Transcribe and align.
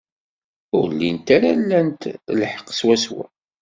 Ur 0.77 0.87
llint 0.93 1.27
ara 1.35 1.51
lant 1.69 2.01
lḥeqq 2.39 2.67
swaswa. 2.79 3.25